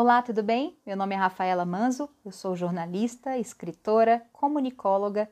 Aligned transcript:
Olá, 0.00 0.22
tudo 0.22 0.44
bem? 0.44 0.78
Meu 0.86 0.96
nome 0.96 1.16
é 1.16 1.18
Rafaela 1.18 1.64
Manzo, 1.64 2.08
eu 2.24 2.30
sou 2.30 2.54
jornalista, 2.54 3.36
escritora, 3.36 4.24
comunicóloga 4.32 5.28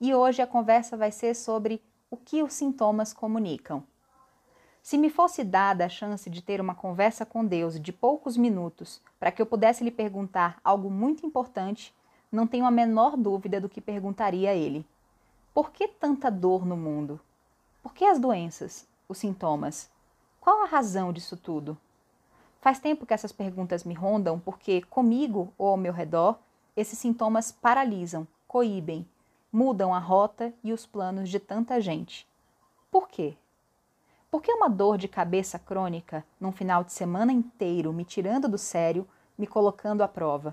e 0.00 0.14
hoje 0.14 0.40
a 0.40 0.46
conversa 0.46 0.96
vai 0.96 1.12
ser 1.12 1.34
sobre 1.34 1.82
o 2.10 2.16
que 2.16 2.42
os 2.42 2.54
sintomas 2.54 3.12
comunicam. 3.12 3.84
Se 4.82 4.96
me 4.96 5.10
fosse 5.10 5.44
dada 5.44 5.84
a 5.84 5.90
chance 5.90 6.30
de 6.30 6.40
ter 6.40 6.62
uma 6.62 6.74
conversa 6.74 7.26
com 7.26 7.44
Deus 7.44 7.78
de 7.78 7.92
poucos 7.92 8.38
minutos 8.38 9.02
para 9.20 9.30
que 9.30 9.42
eu 9.42 9.44
pudesse 9.44 9.84
lhe 9.84 9.90
perguntar 9.90 10.58
algo 10.64 10.90
muito 10.90 11.26
importante, 11.26 11.94
não 12.32 12.46
tenho 12.46 12.64
a 12.64 12.70
menor 12.70 13.18
dúvida 13.18 13.60
do 13.60 13.68
que 13.68 13.82
perguntaria 13.82 14.48
a 14.48 14.54
Ele. 14.54 14.82
Por 15.52 15.70
que 15.70 15.86
tanta 15.86 16.30
dor 16.30 16.64
no 16.64 16.74
mundo? 16.74 17.20
Por 17.82 17.92
que 17.92 18.06
as 18.06 18.18
doenças, 18.18 18.88
os 19.06 19.18
sintomas? 19.18 19.90
Qual 20.40 20.62
a 20.62 20.66
razão 20.66 21.12
disso 21.12 21.36
tudo? 21.36 21.76
Faz 22.66 22.80
tempo 22.80 23.06
que 23.06 23.14
essas 23.14 23.30
perguntas 23.30 23.84
me 23.84 23.94
rondam 23.94 24.40
porque, 24.40 24.82
comigo 24.82 25.52
ou 25.56 25.68
ao 25.68 25.76
meu 25.76 25.92
redor, 25.92 26.36
esses 26.76 26.98
sintomas 26.98 27.52
paralisam, 27.52 28.26
coíbem, 28.48 29.08
mudam 29.52 29.94
a 29.94 30.00
rota 30.00 30.52
e 30.64 30.72
os 30.72 30.84
planos 30.84 31.28
de 31.28 31.38
tanta 31.38 31.80
gente. 31.80 32.26
Por 32.90 33.08
quê? 33.08 33.36
Por 34.28 34.42
que 34.42 34.52
uma 34.52 34.68
dor 34.68 34.98
de 34.98 35.06
cabeça 35.06 35.60
crônica, 35.60 36.24
num 36.40 36.50
final 36.50 36.82
de 36.82 36.92
semana 36.92 37.32
inteiro, 37.32 37.92
me 37.92 38.04
tirando 38.04 38.48
do 38.48 38.58
sério, 38.58 39.06
me 39.38 39.46
colocando 39.46 40.02
à 40.02 40.08
prova? 40.08 40.52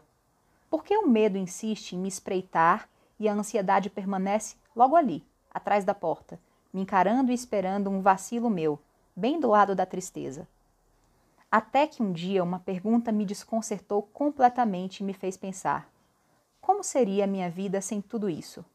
Por 0.70 0.84
que 0.84 0.96
o 0.96 1.08
medo 1.08 1.36
insiste 1.36 1.94
em 1.94 1.98
me 1.98 2.10
espreitar 2.10 2.88
e 3.20 3.28
a 3.28 3.34
ansiedade 3.34 3.90
permanece 3.90 4.56
logo 4.76 4.96
ali, 4.96 5.26
atrás 5.52 5.84
da 5.84 5.96
porta, 5.96 6.40
me 6.72 6.80
encarando 6.80 7.32
e 7.32 7.34
esperando 7.34 7.90
um 7.90 8.02
vacilo 8.04 8.52
meu, 8.52 8.78
bem 9.16 9.40
do 9.40 9.48
lado 9.48 9.74
da 9.74 9.84
tristeza? 9.84 10.48
Até 11.56 11.86
que 11.86 12.02
um 12.02 12.12
dia 12.12 12.44
uma 12.44 12.58
pergunta 12.58 13.12
me 13.12 13.24
desconcertou 13.24 14.02
completamente 14.02 15.02
e 15.02 15.04
me 15.04 15.14
fez 15.14 15.38
pensar: 15.38 15.88
como 16.60 16.84
seria 16.84 17.26
a 17.26 17.28
minha 17.28 17.48
vida 17.48 17.80
sem 17.80 18.02
tudo 18.02 18.28
isso? 18.28 18.66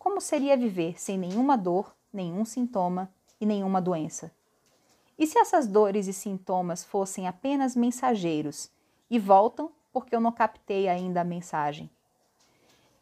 Como 0.00 0.20
seria 0.20 0.56
viver 0.56 1.00
sem 1.00 1.16
nenhuma 1.16 1.56
dor, 1.56 1.94
nenhum 2.12 2.44
sintoma 2.44 3.08
e 3.40 3.46
nenhuma 3.46 3.80
doença? 3.80 4.32
E 5.16 5.28
se 5.28 5.38
essas 5.38 5.68
dores 5.68 6.08
e 6.08 6.12
sintomas 6.12 6.82
fossem 6.82 7.28
apenas 7.28 7.76
mensageiros 7.76 8.68
e 9.08 9.16
voltam 9.16 9.70
porque 9.92 10.16
eu 10.16 10.20
não 10.20 10.32
captei 10.32 10.88
ainda 10.88 11.20
a 11.20 11.24
mensagem? 11.24 11.88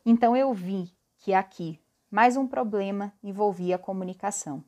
Então 0.04 0.36
eu 0.36 0.52
vi 0.52 0.92
que 1.20 1.32
aqui 1.32 1.80
mais 2.10 2.36
um 2.36 2.46
problema 2.46 3.14
envolvia 3.22 3.76
a 3.76 3.78
comunicação. 3.78 4.62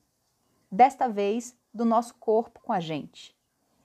Desta 0.71 1.07
vez, 1.07 1.55
do 1.75 1.85
nosso 1.85 2.15
corpo 2.15 2.61
com 2.63 2.73
a 2.73 2.81
gente 2.81 3.37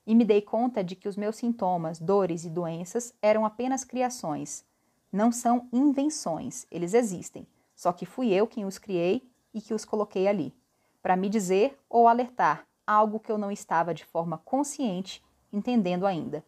e 0.08 0.16
me 0.16 0.24
dei 0.24 0.42
conta 0.42 0.82
de 0.82 0.96
que 0.96 1.10
os 1.10 1.18
meus 1.18 1.36
sintomas, 1.36 2.00
dores 2.00 2.46
e 2.46 2.50
doenças 2.50 3.14
eram 3.22 3.46
apenas 3.46 3.84
criações, 3.84 4.66
não 5.12 5.32
são 5.32 5.68
invenções, 5.72 6.66
eles 6.72 6.94
existem, 6.94 7.46
só 7.76 7.92
que 7.92 8.06
fui 8.06 8.34
eu 8.34 8.48
quem 8.48 8.66
os 8.66 8.78
criei 8.78 9.30
e 9.54 9.60
que 9.60 9.74
os 9.74 9.84
coloquei 9.84 10.28
ali, 10.28 10.54
para 11.04 11.18
me 11.18 11.28
dizer 11.28 11.78
ou 11.90 12.08
alertar 12.08 12.66
algo 12.86 13.20
que 13.20 13.30
eu 13.30 13.38
não 13.38 13.52
estava 13.52 13.94
de 13.94 14.06
forma 14.06 14.38
consciente 14.38 15.22
entendendo 15.52 16.06
ainda. 16.08 16.44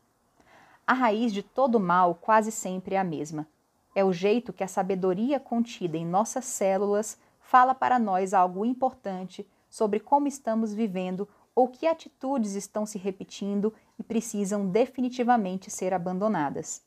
A 0.88 0.94
raiz 0.94 1.34
de 1.34 1.44
todo 1.44 1.80
mal 1.80 2.16
quase 2.16 2.52
sempre 2.52 2.96
é 2.96 2.98
a 2.98 3.04
mesma. 3.04 3.48
É 3.94 4.04
o 4.04 4.14
jeito 4.14 4.54
que 4.54 4.64
a 4.64 4.68
sabedoria 4.68 5.40
contida 5.40 5.98
em 5.98 6.06
nossas 6.06 6.46
células 6.46 7.20
fala 7.40 7.76
para 7.76 8.00
nós 8.00 8.34
algo 8.34 8.66
importante 8.66 9.46
sobre 9.70 10.00
como 10.00 10.28
estamos 10.28 10.74
vivendo 10.74 11.28
ou 11.60 11.68
que 11.68 11.86
atitudes 11.86 12.56
estão 12.56 12.86
se 12.86 12.98
repetindo 12.98 13.74
e 14.00 14.02
precisam 14.02 14.66
definitivamente 14.66 15.70
ser 15.70 15.94
abandonadas. 15.94 16.82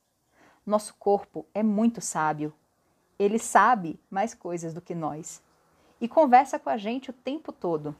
Nosso 0.64 0.94
corpo 0.94 1.44
é 1.52 1.62
muito 1.62 2.00
sábio. 2.00 2.54
Ele 3.18 3.38
sabe 3.38 4.00
mais 4.10 4.32
coisas 4.32 4.72
do 4.72 4.80
que 4.80 4.94
nós 4.94 5.42
e 6.00 6.08
conversa 6.08 6.58
com 6.58 6.70
a 6.70 6.78
gente 6.78 7.10
o 7.10 7.12
tempo 7.12 7.52
todo 7.52 7.94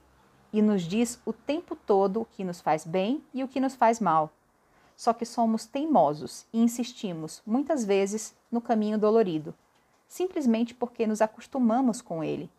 e 0.51 0.63
nos 0.63 0.81
diz 0.81 1.21
o 1.27 1.31
tempo 1.31 1.75
todo 1.75 2.21
o 2.21 2.25
que 2.25 2.43
nos 2.43 2.59
faz 2.59 2.87
bem 2.87 3.23
e 3.31 3.43
o 3.43 3.47
que 3.47 3.59
nos 3.59 3.75
faz 3.75 3.99
mal. 3.99 4.31
Só 4.97 5.13
que 5.13 5.27
somos 5.27 5.67
teimosos 5.67 6.47
e 6.51 6.59
insistimos, 6.59 7.43
muitas 7.45 7.85
vezes, 7.85 8.35
no 8.51 8.59
caminho 8.59 8.97
dolorido, 8.97 9.53
simplesmente 10.07 10.73
porque 10.73 11.05
nos 11.05 11.21
acostumamos 11.21 12.01
com 12.01 12.23
ele. 12.23 12.49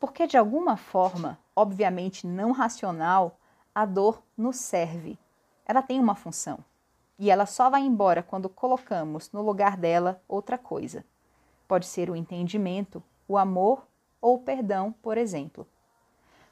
Porque, 0.00 0.26
de 0.26 0.38
alguma 0.38 0.78
forma, 0.78 1.38
obviamente 1.54 2.26
não 2.26 2.50
racional, 2.50 3.36
a 3.74 3.86
dor 3.86 4.22
nos 4.36 4.56
serve. 4.56 5.18
Ela 5.64 5.80
tem 5.80 5.98
uma 5.98 6.14
função. 6.14 6.58
E 7.18 7.30
ela 7.30 7.46
só 7.46 7.70
vai 7.70 7.82
embora 7.82 8.22
quando 8.22 8.48
colocamos 8.48 9.30
no 9.32 9.40
lugar 9.42 9.76
dela 9.76 10.20
outra 10.28 10.58
coisa. 10.58 11.04
Pode 11.66 11.86
ser 11.86 12.10
o 12.10 12.16
entendimento, 12.16 13.02
o 13.26 13.38
amor 13.38 13.86
ou 14.20 14.34
o 14.34 14.38
perdão, 14.40 14.92
por 15.00 15.16
exemplo. 15.16 15.66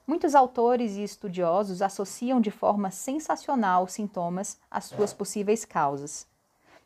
Muitos 0.06 0.34
autores 0.34 0.96
e 0.96 1.02
estudiosos 1.02 1.82
associam 1.82 2.40
de 2.40 2.50
forma 2.50 2.90
sensacional 2.90 3.86
sintomas 3.86 4.58
às 4.70 4.86
suas 4.86 5.12
possíveis 5.12 5.64
causas. 5.64 6.26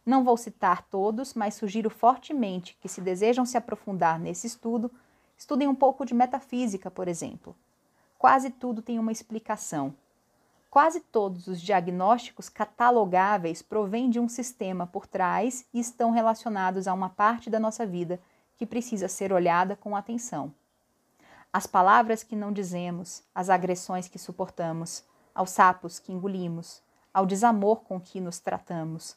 Não 0.05 0.25
vou 0.25 0.37
citar 0.37 0.83
todos, 0.89 1.33
mas 1.33 1.55
sugiro 1.55 1.89
fortemente 1.89 2.77
que, 2.81 2.89
se 2.89 3.00
desejam 3.00 3.47
se 3.47 3.56
aprofundar 3.56 4.19
nesse 4.19 4.47
estudo, 4.47 4.91
estudem 5.39 5.69
um 5.69 5.75
pouco 5.75 6.05
de 6.05 6.12
metafísica, 6.12 6.91
por 6.91 7.09
exemplo. 7.09 7.56
Quase 8.19 8.50
tudo 8.50 8.83
tem 8.83 8.99
uma 8.99 9.12
explicação, 9.12 9.94
Quase 10.75 10.99
todos 10.99 11.47
os 11.47 11.61
diagnósticos 11.61 12.49
catalogáveis 12.49 13.62
provêm 13.62 14.11
de 14.11 14.19
um 14.19 14.29
sistema 14.29 14.89
por 14.89 15.07
trás 15.07 15.65
e 15.73 15.79
estão 15.79 16.11
relacionados 16.11 16.89
a 16.89 16.93
uma 16.93 17.09
parte 17.09 17.49
da 17.49 17.61
nossa 17.61 17.87
vida 17.87 18.21
que 18.57 18.67
precisa 18.67 19.07
ser 19.07 19.33
olhada 19.33 19.77
com 19.77 19.95
atenção. 19.95 20.53
As 21.53 21.65
palavras 21.65 22.25
que 22.25 22.35
não 22.35 22.53
dizemos, 22.53 23.23
as 23.33 23.51
agressões 23.51 24.09
que 24.09 24.19
suportamos, 24.19 25.05
aos 25.33 25.51
sapos 25.51 26.01
que 26.01 26.12
engolimos, 26.12 26.83
ao 27.12 27.25
desamor 27.25 27.83
com 27.83 28.01
que 28.01 28.21
nos 28.21 28.41
tratamos, 28.41 29.17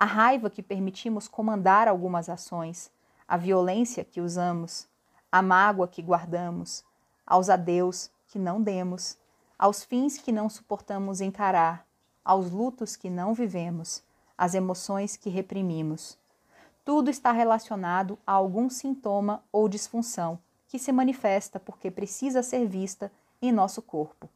a 0.00 0.04
raiva 0.04 0.50
que 0.50 0.60
permitimos 0.60 1.28
comandar 1.28 1.86
algumas 1.86 2.28
ações, 2.28 2.90
a 3.28 3.36
violência 3.36 4.04
que 4.04 4.20
usamos, 4.20 4.88
a 5.30 5.40
mágoa 5.40 5.86
que 5.86 6.02
guardamos, 6.02 6.84
aos 7.24 7.48
adeus 7.48 8.10
que 8.26 8.40
não 8.40 8.60
demos 8.60 9.16
aos 9.58 9.82
fins 9.82 10.18
que 10.18 10.32
não 10.32 10.48
suportamos 10.48 11.20
encarar, 11.20 11.86
aos 12.24 12.50
lutos 12.50 12.96
que 12.96 13.08
não 13.08 13.32
vivemos, 13.32 14.02
às 14.36 14.54
emoções 14.54 15.16
que 15.16 15.30
reprimimos. 15.30 16.18
Tudo 16.84 17.10
está 17.10 17.32
relacionado 17.32 18.18
a 18.26 18.32
algum 18.32 18.68
sintoma 18.68 19.42
ou 19.50 19.68
disfunção 19.68 20.38
que 20.68 20.78
se 20.78 20.92
manifesta 20.92 21.58
porque 21.58 21.90
precisa 21.90 22.42
ser 22.42 22.66
vista 22.66 23.10
em 23.40 23.50
nosso 23.50 23.80
corpo. 23.80 24.28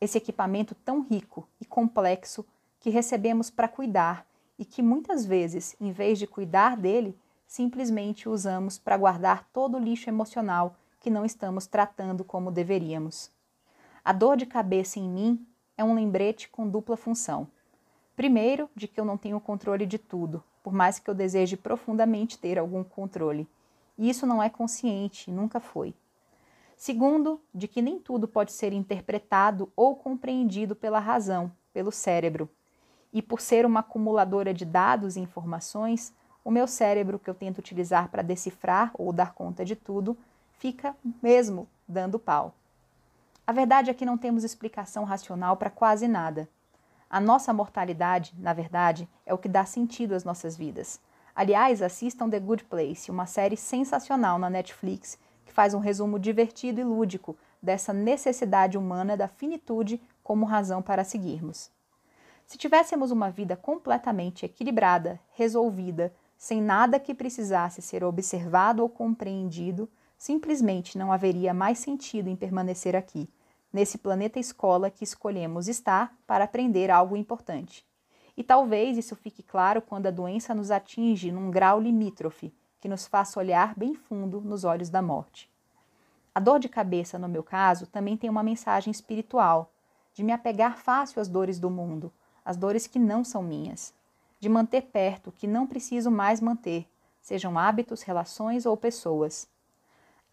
Esse 0.00 0.18
equipamento 0.18 0.74
tão 0.74 1.02
rico 1.02 1.48
e 1.60 1.64
complexo 1.64 2.44
que 2.80 2.90
recebemos 2.90 3.50
para 3.50 3.68
cuidar 3.68 4.26
e 4.58 4.64
que 4.64 4.82
muitas 4.82 5.24
vezes, 5.24 5.76
em 5.80 5.92
vez 5.92 6.18
de 6.18 6.26
cuidar 6.26 6.76
dele, 6.76 7.16
simplesmente 7.46 8.28
usamos 8.28 8.78
para 8.78 8.96
guardar 8.96 9.48
todo 9.52 9.76
o 9.76 9.80
lixo 9.80 10.10
emocional 10.10 10.76
que 11.00 11.10
não 11.10 11.24
estamos 11.24 11.66
tratando 11.66 12.24
como 12.24 12.50
deveríamos. 12.50 13.30
A 14.06 14.12
dor 14.12 14.36
de 14.36 14.46
cabeça 14.46 15.00
em 15.00 15.08
mim 15.10 15.44
é 15.76 15.82
um 15.82 15.92
lembrete 15.92 16.48
com 16.48 16.68
dupla 16.68 16.96
função. 16.96 17.48
Primeiro, 18.14 18.70
de 18.72 18.86
que 18.86 19.00
eu 19.00 19.04
não 19.04 19.18
tenho 19.18 19.40
controle 19.40 19.84
de 19.84 19.98
tudo, 19.98 20.44
por 20.62 20.72
mais 20.72 21.00
que 21.00 21.10
eu 21.10 21.14
deseje 21.14 21.56
profundamente 21.56 22.38
ter 22.38 22.56
algum 22.56 22.84
controle. 22.84 23.48
E 23.98 24.08
isso 24.08 24.24
não 24.24 24.40
é 24.40 24.48
consciente, 24.48 25.28
nunca 25.28 25.58
foi. 25.58 25.92
Segundo, 26.76 27.40
de 27.52 27.66
que 27.66 27.82
nem 27.82 27.98
tudo 27.98 28.28
pode 28.28 28.52
ser 28.52 28.72
interpretado 28.72 29.72
ou 29.74 29.96
compreendido 29.96 30.76
pela 30.76 31.00
razão, 31.00 31.50
pelo 31.72 31.90
cérebro. 31.90 32.48
E 33.12 33.20
por 33.20 33.40
ser 33.40 33.66
uma 33.66 33.80
acumuladora 33.80 34.54
de 34.54 34.64
dados 34.64 35.16
e 35.16 35.20
informações, 35.20 36.14
o 36.44 36.50
meu 36.52 36.68
cérebro, 36.68 37.18
que 37.18 37.28
eu 37.28 37.34
tento 37.34 37.58
utilizar 37.58 38.08
para 38.08 38.22
decifrar 38.22 38.92
ou 38.94 39.12
dar 39.12 39.34
conta 39.34 39.64
de 39.64 39.74
tudo, 39.74 40.16
fica 40.60 40.94
mesmo 41.20 41.66
dando 41.88 42.20
pau. 42.20 42.54
A 43.46 43.52
verdade 43.52 43.90
é 43.90 43.94
que 43.94 44.04
não 44.04 44.18
temos 44.18 44.42
explicação 44.42 45.04
racional 45.04 45.56
para 45.56 45.70
quase 45.70 46.08
nada. 46.08 46.48
A 47.08 47.20
nossa 47.20 47.52
mortalidade, 47.52 48.34
na 48.36 48.52
verdade, 48.52 49.08
é 49.24 49.32
o 49.32 49.38
que 49.38 49.48
dá 49.48 49.64
sentido 49.64 50.16
às 50.16 50.24
nossas 50.24 50.56
vidas. 50.56 51.00
Aliás, 51.32 51.80
assistam 51.80 52.28
The 52.28 52.40
Good 52.40 52.64
Place, 52.64 53.08
uma 53.08 53.24
série 53.24 53.56
sensacional 53.56 54.36
na 54.36 54.50
Netflix 54.50 55.16
que 55.44 55.52
faz 55.52 55.74
um 55.74 55.78
resumo 55.78 56.18
divertido 56.18 56.80
e 56.80 56.84
lúdico 56.84 57.36
dessa 57.62 57.92
necessidade 57.92 58.76
humana 58.76 59.16
da 59.16 59.28
finitude 59.28 60.02
como 60.24 60.44
razão 60.44 60.82
para 60.82 61.04
seguirmos. 61.04 61.70
Se 62.44 62.58
tivéssemos 62.58 63.12
uma 63.12 63.30
vida 63.30 63.56
completamente 63.56 64.44
equilibrada, 64.44 65.20
resolvida, 65.34 66.12
sem 66.36 66.60
nada 66.60 66.98
que 66.98 67.14
precisasse 67.14 67.80
ser 67.80 68.02
observado 68.02 68.82
ou 68.82 68.88
compreendido, 68.88 69.88
simplesmente 70.16 70.96
não 70.96 71.12
haveria 71.12 71.52
mais 71.52 71.78
sentido 71.78 72.28
em 72.28 72.36
permanecer 72.36 72.96
aqui 72.96 73.28
nesse 73.72 73.98
planeta 73.98 74.38
escola 74.38 74.90
que 74.90 75.04
escolhemos 75.04 75.68
estar 75.68 76.14
para 76.26 76.44
aprender 76.44 76.90
algo 76.90 77.16
importante. 77.16 77.84
E 78.36 78.42
talvez 78.42 78.96
isso 78.96 79.14
fique 79.14 79.42
claro 79.42 79.82
quando 79.82 80.06
a 80.06 80.10
doença 80.10 80.54
nos 80.54 80.70
atinge 80.70 81.30
num 81.30 81.50
grau 81.50 81.80
limítrofe, 81.80 82.54
que 82.80 82.88
nos 82.88 83.06
faça 83.06 83.38
olhar 83.38 83.74
bem 83.76 83.94
fundo 83.94 84.40
nos 84.40 84.64
olhos 84.64 84.88
da 84.88 85.02
morte. 85.02 85.50
A 86.34 86.40
dor 86.40 86.58
de 86.58 86.68
cabeça, 86.68 87.18
no 87.18 87.28
meu 87.28 87.42
caso, 87.42 87.86
também 87.86 88.16
tem 88.16 88.28
uma 88.28 88.42
mensagem 88.42 88.90
espiritual, 88.90 89.70
de 90.12 90.22
me 90.22 90.32
apegar 90.32 90.78
fácil 90.78 91.20
às 91.20 91.28
dores 91.28 91.58
do 91.58 91.70
mundo, 91.70 92.12
às 92.44 92.56
dores 92.56 92.86
que 92.86 92.98
não 92.98 93.24
são 93.24 93.42
minhas, 93.42 93.92
de 94.38 94.48
manter 94.48 94.82
perto 94.82 95.28
o 95.28 95.32
que 95.32 95.46
não 95.46 95.66
preciso 95.66 96.10
mais 96.10 96.40
manter, 96.40 96.86
sejam 97.20 97.58
hábitos, 97.58 98.02
relações 98.02 98.64
ou 98.64 98.76
pessoas. 98.76 99.48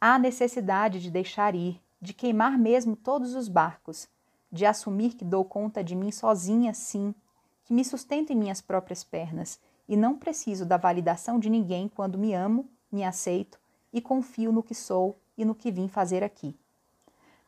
Há 0.06 0.20
necessidade 0.20 1.00
de 1.00 1.10
deixar 1.10 1.56
ir, 1.56 1.82
de 2.02 2.12
queimar 2.12 2.58
mesmo 2.58 2.94
todos 2.94 3.36
os 3.36 3.48
barcos, 3.48 4.10
de 4.52 4.66
assumir 4.66 5.14
que 5.14 5.24
dou 5.24 5.46
conta 5.46 5.82
de 5.82 5.96
mim 5.96 6.12
sozinha, 6.12 6.74
sim, 6.74 7.16
que 7.64 7.74
me 7.74 7.86
sustento 7.86 8.34
em 8.34 8.36
minhas 8.36 8.60
próprias 8.60 9.02
pernas 9.02 9.62
e 9.88 9.96
não 9.96 10.18
preciso 10.18 10.66
da 10.66 10.76
validação 10.76 11.40
de 11.40 11.50
ninguém 11.50 11.88
quando 11.88 12.18
me 12.18 12.34
amo, 12.34 12.70
me 12.92 13.02
aceito 13.02 13.58
e 13.94 14.02
confio 14.02 14.52
no 14.52 14.62
que 14.62 14.76
sou 14.76 15.18
e 15.38 15.46
no 15.46 15.56
que 15.56 15.72
vim 15.72 15.88
fazer 15.88 16.22
aqui. 16.22 16.54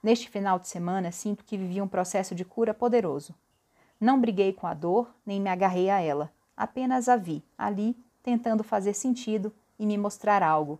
Neste 0.02 0.30
final 0.30 0.58
de 0.58 0.70
semana, 0.70 1.12
sinto 1.12 1.44
que 1.44 1.58
vivi 1.58 1.82
um 1.82 1.90
processo 1.90 2.34
de 2.34 2.46
cura 2.46 2.74
poderoso. 2.74 3.36
Não 4.00 4.18
briguei 4.18 4.54
com 4.54 4.66
a 4.66 4.74
dor, 4.74 5.14
nem 5.26 5.42
me 5.42 5.50
agarrei 5.50 5.90
a 5.90 6.00
ela, 6.00 6.32
apenas 6.56 7.10
a 7.10 7.18
vi, 7.18 7.44
ali, 7.58 7.98
tentando 8.24 8.64
fazer 8.64 8.94
sentido 8.94 9.54
e 9.78 9.86
me 9.86 9.98
mostrar 9.98 10.42
algo. 10.42 10.80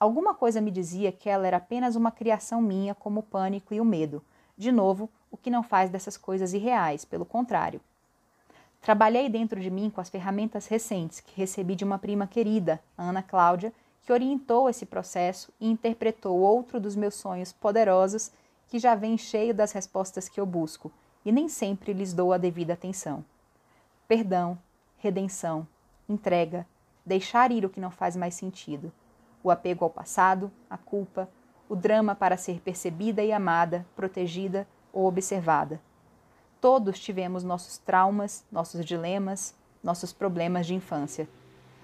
Alguma 0.00 0.34
coisa 0.34 0.62
me 0.62 0.70
dizia 0.70 1.12
que 1.12 1.28
ela 1.28 1.46
era 1.46 1.58
apenas 1.58 1.94
uma 1.94 2.10
criação 2.10 2.62
minha, 2.62 2.94
como 2.94 3.20
o 3.20 3.22
pânico 3.22 3.74
e 3.74 3.80
o 3.82 3.84
medo. 3.84 4.24
De 4.56 4.72
novo, 4.72 5.10
o 5.30 5.36
que 5.36 5.50
não 5.50 5.62
faz 5.62 5.90
dessas 5.90 6.16
coisas 6.16 6.54
irreais, 6.54 7.04
pelo 7.04 7.26
contrário. 7.26 7.82
Trabalhei 8.80 9.28
dentro 9.28 9.60
de 9.60 9.70
mim 9.70 9.90
com 9.90 10.00
as 10.00 10.08
ferramentas 10.08 10.66
recentes 10.66 11.20
que 11.20 11.38
recebi 11.38 11.76
de 11.76 11.84
uma 11.84 11.98
prima 11.98 12.26
querida, 12.26 12.80
Ana 12.96 13.22
Cláudia, 13.22 13.74
que 14.02 14.10
orientou 14.10 14.70
esse 14.70 14.86
processo 14.86 15.52
e 15.60 15.70
interpretou 15.70 16.38
outro 16.38 16.80
dos 16.80 16.96
meus 16.96 17.14
sonhos 17.14 17.52
poderosos 17.52 18.32
que 18.68 18.78
já 18.78 18.94
vem 18.94 19.18
cheio 19.18 19.52
das 19.52 19.72
respostas 19.72 20.30
que 20.30 20.40
eu 20.40 20.46
busco 20.46 20.90
e 21.26 21.30
nem 21.30 21.46
sempre 21.46 21.92
lhes 21.92 22.14
dou 22.14 22.32
a 22.32 22.38
devida 22.38 22.72
atenção. 22.72 23.22
Perdão, 24.08 24.58
redenção, 24.96 25.68
entrega, 26.08 26.66
deixar 27.04 27.52
ir 27.52 27.66
o 27.66 27.68
que 27.68 27.80
não 27.80 27.90
faz 27.90 28.16
mais 28.16 28.34
sentido, 28.34 28.90
o 29.42 29.50
apego 29.50 29.84
ao 29.84 29.90
passado, 29.90 30.50
a 30.68 30.76
culpa, 30.76 31.28
o 31.68 31.76
drama 31.76 32.14
para 32.14 32.36
ser 32.36 32.60
percebida 32.60 33.22
e 33.22 33.32
amada, 33.32 33.86
protegida 33.94 34.66
ou 34.92 35.06
observada. 35.06 35.80
Todos 36.60 36.98
tivemos 36.98 37.42
nossos 37.44 37.78
traumas, 37.78 38.44
nossos 38.50 38.84
dilemas, 38.84 39.54
nossos 39.82 40.12
problemas 40.12 40.66
de 40.66 40.74
infância. 40.74 41.28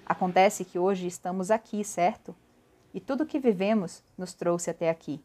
Acontece 0.04 0.64
que 0.64 0.78
hoje 0.78 1.06
estamos 1.06 1.50
aqui, 1.50 1.82
certo? 1.82 2.34
E 2.92 3.00
tudo 3.00 3.24
o 3.24 3.26
que 3.26 3.38
vivemos 3.38 4.02
nos 4.16 4.34
trouxe 4.34 4.70
até 4.70 4.90
aqui. 4.90 5.22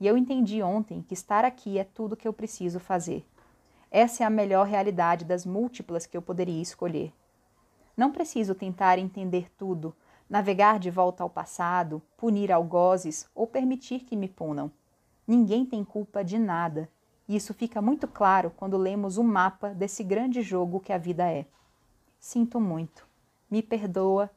E 0.00 0.06
eu 0.06 0.16
entendi 0.16 0.62
ontem 0.62 1.02
que 1.02 1.14
estar 1.14 1.44
aqui 1.44 1.78
é 1.78 1.84
tudo 1.84 2.16
que 2.16 2.26
eu 2.26 2.32
preciso 2.32 2.80
fazer. 2.80 3.24
Essa 3.90 4.24
é 4.24 4.26
a 4.26 4.30
melhor 4.30 4.66
realidade 4.66 5.24
das 5.24 5.46
múltiplas 5.46 6.06
que 6.06 6.16
eu 6.16 6.22
poderia 6.22 6.60
escolher. 6.60 7.12
Não 7.96 8.10
preciso 8.10 8.54
tentar 8.54 8.98
entender 8.98 9.50
tudo, 9.56 9.94
navegar 10.32 10.78
de 10.78 10.90
volta 10.90 11.22
ao 11.22 11.28
passado, 11.28 12.00
punir 12.16 12.50
algozes 12.50 13.28
ou 13.34 13.46
permitir 13.46 14.00
que 14.00 14.16
me 14.16 14.26
punam. 14.26 14.72
Ninguém 15.28 15.66
tem 15.66 15.84
culpa 15.84 16.24
de 16.24 16.38
nada, 16.38 16.88
e 17.28 17.36
isso 17.36 17.52
fica 17.52 17.82
muito 17.82 18.08
claro 18.08 18.50
quando 18.56 18.78
lemos 18.78 19.18
o 19.18 19.22
mapa 19.22 19.74
desse 19.74 20.02
grande 20.02 20.40
jogo 20.40 20.80
que 20.80 20.90
a 20.90 20.96
vida 20.96 21.30
é. 21.30 21.44
Sinto 22.18 22.58
muito. 22.58 23.06
Me 23.50 23.62
perdoa 23.62 24.30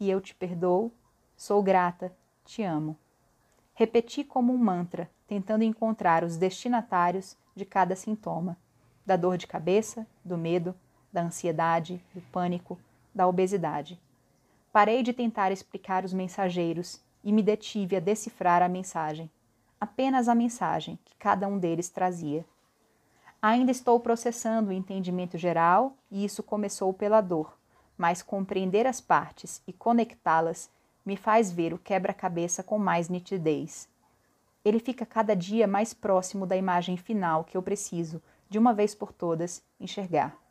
e 0.00 0.08
eu 0.08 0.22
te 0.22 0.34
perdoo. 0.34 0.90
Sou 1.36 1.62
grata, 1.62 2.16
te 2.46 2.62
amo. 2.62 2.96
Repeti 3.74 4.24
como 4.24 4.54
um 4.54 4.58
mantra, 4.58 5.10
tentando 5.26 5.64
encontrar 5.64 6.24
os 6.24 6.38
destinatários 6.38 7.36
de 7.54 7.66
cada 7.66 7.94
sintoma: 7.94 8.56
da 9.04 9.16
dor 9.16 9.36
de 9.36 9.46
cabeça, 9.46 10.06
do 10.24 10.38
medo, 10.38 10.74
da 11.12 11.20
ansiedade, 11.20 12.02
do 12.14 12.22
pânico, 12.32 12.78
da 13.14 13.28
obesidade. 13.28 14.00
Parei 14.72 15.02
de 15.02 15.12
tentar 15.12 15.52
explicar 15.52 16.04
os 16.04 16.12
mensageiros 16.12 17.00
e 17.22 17.30
me 17.32 17.42
detive 17.42 17.96
a 17.96 18.00
decifrar 18.00 18.62
a 18.62 18.68
mensagem 18.68 19.30
apenas 19.82 20.28
a 20.28 20.34
mensagem 20.36 20.96
que 21.04 21.12
cada 21.16 21.48
um 21.48 21.58
deles 21.58 21.88
trazia. 21.88 22.44
Ainda 23.42 23.72
estou 23.72 23.98
processando 23.98 24.70
o 24.70 24.72
entendimento 24.72 25.36
geral 25.36 25.96
e 26.08 26.24
isso 26.24 26.40
começou 26.40 26.94
pela 26.94 27.20
dor, 27.20 27.58
mas 27.98 28.22
compreender 28.22 28.86
as 28.86 29.00
partes 29.00 29.60
e 29.66 29.72
conectá-las 29.72 30.70
me 31.04 31.16
faz 31.16 31.50
ver 31.50 31.74
o 31.74 31.78
quebra-cabeça 31.78 32.62
com 32.62 32.78
mais 32.78 33.08
nitidez. 33.08 33.88
Ele 34.64 34.78
fica 34.78 35.04
cada 35.04 35.34
dia 35.34 35.66
mais 35.66 35.92
próximo 35.92 36.46
da 36.46 36.56
imagem 36.56 36.96
final 36.96 37.42
que 37.42 37.56
eu 37.56 37.62
preciso, 37.62 38.22
de 38.48 38.60
uma 38.60 38.72
vez 38.72 38.94
por 38.94 39.12
todas, 39.12 39.64
enxergar. 39.80 40.41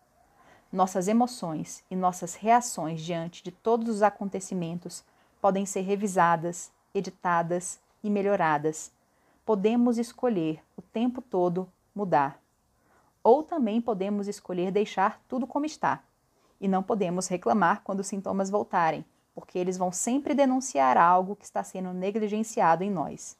Nossas 0.71 1.07
emoções 1.07 1.83
e 1.91 1.95
nossas 1.95 2.35
reações 2.35 3.01
diante 3.01 3.44
de 3.44 3.51
todos 3.51 3.89
os 3.89 4.01
acontecimentos 4.01 5.03
podem 5.41 5.65
ser 5.65 5.81
revisadas, 5.81 6.71
editadas 6.94 7.79
e 8.03 8.09
melhoradas 8.09 8.91
podemos 9.45 9.97
escolher 9.97 10.63
o 10.77 10.81
tempo 10.81 11.21
todo 11.21 11.68
mudar. 11.94 12.39
Ou 13.23 13.44
também 13.44 13.81
podemos 13.81 14.27
escolher 14.27 14.71
deixar 14.71 15.21
tudo 15.27 15.45
como 15.45 15.65
está. 15.65 16.01
E 16.59 16.68
não 16.68 16.81
podemos 16.81 17.27
reclamar 17.27 17.81
quando 17.83 18.00
os 18.00 18.07
sintomas 18.07 18.50
voltarem, 18.50 19.03
porque 19.33 19.57
eles 19.57 19.77
vão 19.77 19.91
sempre 19.91 20.33
denunciar 20.33 20.97
algo 20.97 21.35
que 21.35 21.44
está 21.44 21.63
sendo 21.63 21.91
negligenciado 21.91 22.83
em 22.83 22.89
nós. 22.89 23.35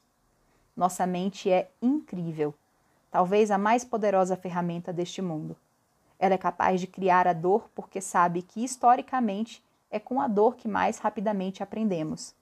Nossa 0.76 1.06
mente 1.06 1.50
é 1.50 1.70
incrível, 1.80 2.54
talvez 3.10 3.50
a 3.50 3.58
mais 3.58 3.84
poderosa 3.84 4.36
ferramenta 4.36 4.92
deste 4.92 5.22
mundo. 5.22 5.56
Ela 6.22 6.34
é 6.34 6.38
capaz 6.38 6.80
de 6.80 6.86
criar 6.86 7.26
a 7.26 7.32
dor 7.32 7.68
porque 7.74 8.00
sabe 8.00 8.42
que, 8.42 8.62
historicamente, 8.62 9.60
é 9.90 9.98
com 9.98 10.20
a 10.20 10.28
dor 10.28 10.54
que 10.54 10.68
mais 10.68 10.98
rapidamente 10.98 11.64
aprendemos. 11.64 12.32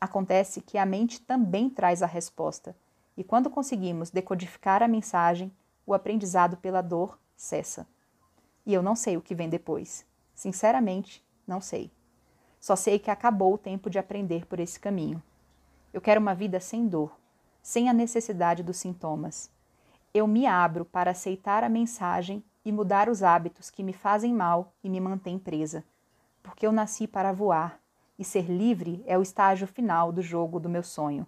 Acontece 0.00 0.60
que 0.60 0.78
a 0.78 0.86
mente 0.86 1.20
também 1.20 1.68
traz 1.68 2.00
a 2.00 2.06
resposta 2.06 2.76
e 3.16 3.24
quando 3.24 3.50
conseguimos 3.50 4.10
decodificar 4.10 4.84
a 4.84 4.86
mensagem, 4.86 5.50
o 5.84 5.94
aprendizado 5.94 6.58
pela 6.58 6.80
dor 6.80 7.18
cessa. 7.36 7.88
E 8.64 8.72
eu 8.72 8.84
não 8.84 8.94
sei 8.94 9.16
o 9.16 9.20
que 9.20 9.34
vem 9.34 9.48
depois. 9.48 10.06
Sinceramente, 10.32 11.20
não 11.44 11.60
sei. 11.60 11.90
Só 12.60 12.76
sei 12.76 13.00
que 13.00 13.10
acabou 13.10 13.54
o 13.54 13.58
tempo 13.58 13.90
de 13.90 13.98
aprender 13.98 14.46
por 14.46 14.60
esse 14.60 14.78
caminho. 14.78 15.20
Eu 15.92 16.00
quero 16.00 16.20
uma 16.20 16.36
vida 16.36 16.60
sem 16.60 16.86
dor, 16.86 17.18
sem 17.60 17.88
a 17.88 17.92
necessidade 17.92 18.62
dos 18.62 18.76
sintomas. 18.76 19.50
Eu 20.14 20.28
me 20.28 20.46
abro 20.46 20.84
para 20.84 21.10
aceitar 21.10 21.64
a 21.64 21.68
mensagem 21.68 22.44
e 22.68 22.72
mudar 22.72 23.08
os 23.08 23.22
hábitos 23.22 23.70
que 23.70 23.82
me 23.82 23.94
fazem 23.94 24.30
mal 24.30 24.74
e 24.84 24.90
me 24.90 25.00
mantêm 25.00 25.38
presa. 25.38 25.82
Porque 26.42 26.66
eu 26.66 26.70
nasci 26.70 27.08
para 27.08 27.32
voar, 27.32 27.80
e 28.18 28.22
ser 28.22 28.42
livre 28.42 29.02
é 29.06 29.16
o 29.16 29.22
estágio 29.22 29.66
final 29.66 30.12
do 30.12 30.20
jogo 30.20 30.60
do 30.60 30.68
meu 30.68 30.82
sonho. 30.82 31.26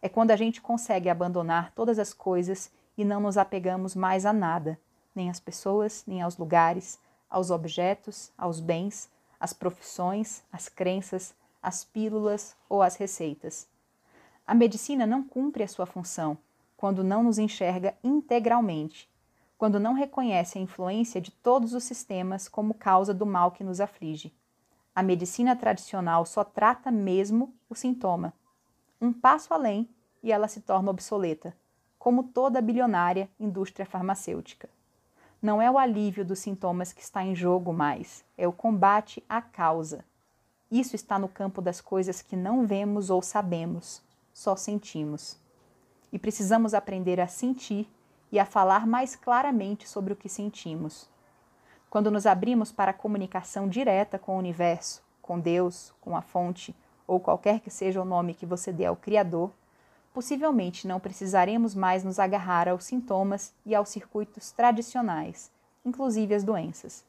É 0.00 0.08
quando 0.08 0.30
a 0.30 0.36
gente 0.36 0.62
consegue 0.62 1.10
abandonar 1.10 1.70
todas 1.74 1.98
as 1.98 2.14
coisas 2.14 2.72
e 2.96 3.04
não 3.04 3.20
nos 3.20 3.36
apegamos 3.36 3.94
mais 3.94 4.24
a 4.24 4.32
nada, 4.32 4.80
nem 5.14 5.28
às 5.28 5.38
pessoas, 5.38 6.02
nem 6.06 6.22
aos 6.22 6.38
lugares, 6.38 6.98
aos 7.28 7.50
objetos, 7.50 8.32
aos 8.38 8.58
bens, 8.58 9.10
às 9.38 9.52
profissões, 9.52 10.42
às 10.50 10.66
crenças, 10.66 11.34
às 11.62 11.84
pílulas 11.84 12.56
ou 12.70 12.80
às 12.80 12.96
receitas. 12.96 13.68
A 14.46 14.54
medicina 14.54 15.04
não 15.04 15.22
cumpre 15.22 15.62
a 15.62 15.68
sua 15.68 15.84
função 15.84 16.38
quando 16.74 17.04
não 17.04 17.22
nos 17.22 17.36
enxerga 17.36 17.94
integralmente, 18.02 19.12
quando 19.56 19.80
não 19.80 19.92
reconhece 19.92 20.58
a 20.58 20.60
influência 20.60 21.20
de 21.20 21.30
todos 21.30 21.74
os 21.74 21.84
sistemas 21.84 22.48
como 22.48 22.74
causa 22.74 23.14
do 23.14 23.24
mal 23.24 23.50
que 23.52 23.64
nos 23.64 23.80
aflige. 23.80 24.32
A 24.94 25.02
medicina 25.02 25.56
tradicional 25.56 26.24
só 26.24 26.44
trata 26.44 26.90
mesmo 26.90 27.54
o 27.68 27.74
sintoma. 27.74 28.32
Um 29.00 29.12
passo 29.12 29.52
além 29.52 29.88
e 30.22 30.32
ela 30.32 30.48
se 30.48 30.60
torna 30.60 30.90
obsoleta, 30.90 31.54
como 31.98 32.24
toda 32.24 32.60
bilionária 32.60 33.28
indústria 33.38 33.86
farmacêutica. 33.86 34.68
Não 35.42 35.60
é 35.60 35.70
o 35.70 35.76
alívio 35.76 36.24
dos 36.24 36.38
sintomas 36.38 36.92
que 36.92 37.02
está 37.02 37.22
em 37.22 37.34
jogo 37.34 37.72
mais, 37.72 38.24
é 38.38 38.48
o 38.48 38.52
combate 38.52 39.22
à 39.28 39.42
causa. 39.42 40.04
Isso 40.70 40.96
está 40.96 41.18
no 41.18 41.28
campo 41.28 41.60
das 41.60 41.80
coisas 41.80 42.22
que 42.22 42.34
não 42.34 42.66
vemos 42.66 43.10
ou 43.10 43.20
sabemos, 43.20 44.02
só 44.32 44.56
sentimos. 44.56 45.36
E 46.10 46.18
precisamos 46.18 46.72
aprender 46.72 47.20
a 47.20 47.28
sentir 47.28 47.88
e 48.34 48.38
a 48.40 48.44
falar 48.44 48.84
mais 48.84 49.14
claramente 49.14 49.88
sobre 49.88 50.12
o 50.12 50.16
que 50.16 50.28
sentimos. 50.28 51.08
Quando 51.88 52.10
nos 52.10 52.26
abrimos 52.26 52.72
para 52.72 52.90
a 52.90 52.92
comunicação 52.94 53.68
direta 53.68 54.18
com 54.18 54.34
o 54.34 54.38
universo, 54.40 55.04
com 55.22 55.38
Deus, 55.38 55.94
com 56.00 56.16
a 56.16 56.20
fonte, 56.20 56.74
ou 57.06 57.20
qualquer 57.20 57.60
que 57.60 57.70
seja 57.70 58.02
o 58.02 58.04
nome 58.04 58.34
que 58.34 58.44
você 58.44 58.72
dê 58.72 58.86
ao 58.86 58.96
Criador, 58.96 59.52
possivelmente 60.12 60.84
não 60.84 60.98
precisaremos 60.98 61.76
mais 61.76 62.02
nos 62.02 62.18
agarrar 62.18 62.68
aos 62.68 62.82
sintomas 62.82 63.54
e 63.64 63.72
aos 63.72 63.90
circuitos 63.90 64.50
tradicionais, 64.50 65.48
inclusive 65.84 66.34
as 66.34 66.42
doenças. 66.42 67.04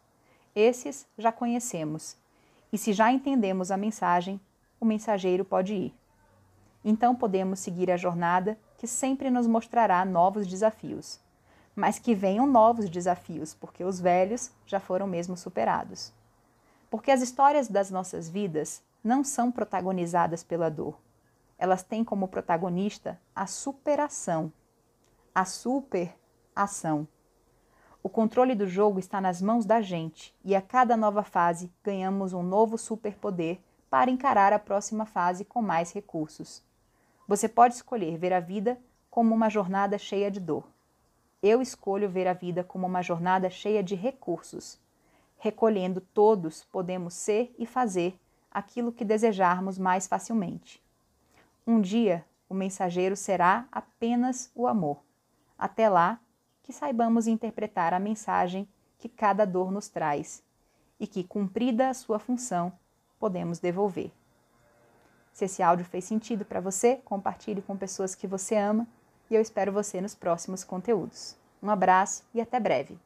Esses 0.55 1.07
já 1.17 1.31
conhecemos, 1.31 2.15
e 2.71 2.77
se 2.77 2.93
já 2.93 3.11
entendemos 3.11 3.71
a 3.71 3.77
mensagem, 3.77 4.39
o 4.79 4.85
mensageiro 4.85 5.43
pode 5.43 5.73
ir. 5.73 5.95
Então 6.83 7.15
podemos 7.15 7.57
seguir 7.61 7.89
a 7.89 7.97
jornada 7.97 8.55
que 8.77 8.87
sempre 8.87 9.29
nos 9.29 9.47
mostrará 9.47 10.03
novos 10.05 10.47
desafios. 10.47 11.19
Mas 11.75 11.99
que 11.99 12.15
venham 12.15 12.47
novos 12.47 12.89
desafios, 12.89 13.53
porque 13.53 13.83
os 13.83 13.99
velhos 13.99 14.51
já 14.65 14.79
foram 14.79 15.07
mesmo 15.07 15.35
superados. 15.35 16.13
Porque 16.89 17.11
as 17.11 17.21
histórias 17.21 17.67
das 17.67 17.91
nossas 17.91 18.29
vidas 18.29 18.81
não 19.03 19.23
são 19.23 19.51
protagonizadas 19.51 20.43
pela 20.43 20.69
dor. 20.69 20.97
Elas 21.57 21.83
têm 21.83 22.03
como 22.03 22.27
protagonista 22.27 23.19
a 23.35 23.45
superação, 23.45 24.51
a 25.33 25.45
superação. 25.45 27.07
O 28.01 28.09
controle 28.09 28.55
do 28.55 28.67
jogo 28.67 28.99
está 28.99 29.19
nas 29.21 29.41
mãos 29.41 29.65
da 29.65 29.81
gente 29.81 30.35
e 30.43 30.55
a 30.55 30.61
cada 30.61 30.95
nova 30.95 31.23
fase 31.23 31.71
ganhamos 31.83 32.33
um 32.33 32.43
novo 32.43 32.77
superpoder 32.77 33.59
para 33.89 34.11
encarar 34.11 34.53
a 34.53 34.59
próxima 34.59 35.05
fase 35.05 35.45
com 35.45 35.61
mais 35.61 35.91
recursos. 35.91 36.64
Você 37.27 37.49
pode 37.49 37.73
escolher 37.73 38.17
ver 38.17 38.33
a 38.33 38.39
vida 38.39 38.79
como 39.09 39.33
uma 39.33 39.49
jornada 39.49 39.97
cheia 39.97 40.29
de 40.29 40.39
dor. 40.39 40.67
Eu 41.41 41.61
escolho 41.61 42.09
ver 42.09 42.27
a 42.27 42.33
vida 42.33 42.63
como 42.63 42.85
uma 42.85 43.01
jornada 43.01 43.49
cheia 43.49 43.83
de 43.83 43.95
recursos. 43.95 44.79
Recolhendo 45.37 46.01
todos, 46.01 46.63
podemos 46.65 47.13
ser 47.13 47.53
e 47.57 47.65
fazer 47.65 48.19
aquilo 48.51 48.91
que 48.91 49.03
desejarmos 49.03 49.77
mais 49.77 50.07
facilmente. 50.07 50.81
Um 51.65 51.81
dia, 51.81 52.23
o 52.47 52.53
mensageiro 52.53 53.15
será 53.15 53.67
apenas 53.71 54.51
o 54.55 54.67
amor. 54.67 55.01
Até 55.57 55.89
lá, 55.89 56.19
que 56.63 56.71
saibamos 56.71 57.27
interpretar 57.27 57.93
a 57.93 57.99
mensagem 57.99 58.67
que 58.97 59.09
cada 59.09 59.45
dor 59.45 59.71
nos 59.71 59.87
traz 59.87 60.43
e 60.99 61.07
que, 61.07 61.23
cumprida 61.23 61.89
a 61.89 61.93
sua 61.93 62.19
função, 62.19 62.71
podemos 63.19 63.59
devolver. 63.59 64.11
Se 65.35 65.43
esse 65.43 65.61
áudio 65.61 65.83
fez 65.83 66.05
sentido 66.05 66.45
para 66.45 66.61
você, 66.61 67.01
compartilhe 67.03 67.61
com 67.61 67.75
pessoas 67.75 68.15
que 68.15 68.25
você 68.25 68.55
ama 68.55 68.87
e 69.29 69.35
eu 69.35 69.41
espero 69.41 69.69
você 69.69 69.99
nos 69.99 70.15
próximos 70.15 70.63
conteúdos. 70.63 71.35
Um 71.61 71.69
abraço 71.69 72.23
e 72.33 72.39
até 72.39 72.57
breve! 72.57 72.97